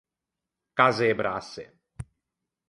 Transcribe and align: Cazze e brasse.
Cazze 0.77 1.05
e 1.09 1.13
brasse. 1.19 1.63